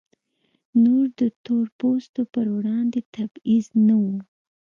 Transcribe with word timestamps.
نور 0.83 1.05
د 1.19 1.21
تور 1.45 1.65
پوستو 1.79 2.21
پر 2.33 2.45
وړاندې 2.55 2.99
تبعیض 3.15 3.67
نه 3.87 3.95
و. 4.03 4.05